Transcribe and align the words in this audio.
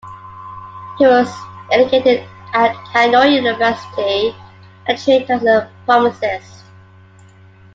He 0.97 1.05
was 1.05 1.31
educated 1.71 2.27
at 2.53 2.73
Hanoi 2.87 3.35
University 3.35 4.35
and 4.87 4.97
trained 4.97 5.29
as 5.29 5.43
a 5.43 5.71
pharmacist. 5.85 6.63